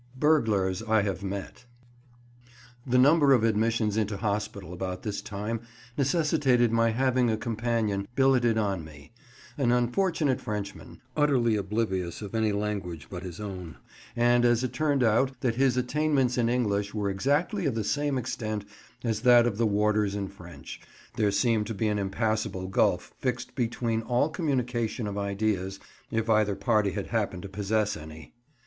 BURGLARS 0.17 0.81
"I 0.87 1.03
HAVE 1.03 1.21
MET." 1.21 1.65
THE 2.87 2.97
number 2.97 3.33
of 3.33 3.43
admissions 3.43 3.97
into 3.97 4.17
hospital 4.17 4.73
about 4.73 5.03
this 5.03 5.21
time 5.21 5.61
necessitated 5.95 6.71
my 6.71 6.89
having 6.89 7.29
a 7.29 7.37
companion 7.37 8.07
billeted 8.15 8.57
on 8.57 8.83
me, 8.83 9.11
an 9.59 9.71
unfortunate 9.71 10.41
Frenchman, 10.41 11.01
utterly 11.15 11.55
oblivious 11.55 12.23
of 12.23 12.33
any 12.33 12.51
language 12.51 13.09
but 13.11 13.21
his 13.21 13.39
own; 13.39 13.77
and 14.15 14.43
as 14.43 14.63
it 14.63 14.73
turned 14.73 15.03
out 15.03 15.39
that 15.41 15.53
his 15.53 15.77
attainments 15.77 16.35
in 16.35 16.49
English 16.49 16.95
were 16.95 17.11
exactly 17.11 17.67
of 17.67 17.75
the 17.75 17.83
same 17.83 18.17
extent 18.17 18.65
as 19.03 19.21
that 19.21 19.45
of 19.45 19.59
the 19.59 19.67
warders 19.67 20.15
in 20.15 20.29
French, 20.29 20.81
there 21.15 21.29
seemed 21.29 21.67
to 21.67 21.75
be 21.75 21.87
an 21.87 21.99
impassable 21.99 22.67
gulf 22.67 23.13
fixed 23.19 23.53
between 23.53 24.01
all 24.01 24.29
communication 24.31 25.05
of 25.05 25.15
ideas, 25.15 25.79
if 26.09 26.27
either 26.27 26.55
party 26.55 26.89
had 26.89 27.05
happened 27.09 27.43
to 27.43 27.47
possess 27.47 27.95
any. 27.95 28.33